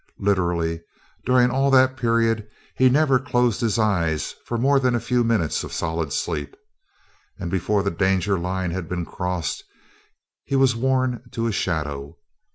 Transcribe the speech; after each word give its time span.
Literally, 0.17 0.81
during 1.27 1.51
all 1.51 1.69
that 1.69 1.95
period, 1.95 2.47
he 2.75 2.89
never 2.89 3.19
closed 3.19 3.61
his 3.61 3.77
eyes 3.77 4.33
for 4.45 4.57
more 4.57 4.79
than 4.79 4.95
a 4.95 4.99
few 4.99 5.23
minutes 5.23 5.63
of 5.63 5.71
solid 5.71 6.11
sleep. 6.11 6.57
And, 7.37 7.51
before 7.51 7.83
the 7.83 7.91
danger 7.91 8.39
line 8.39 8.71
had 8.71 8.89
been 8.89 9.05
crossed, 9.05 9.63
he 10.43 10.55
was 10.55 10.75
worn 10.75 11.21
to 11.33 11.45
a 11.45 11.51
shadow. 11.51 12.17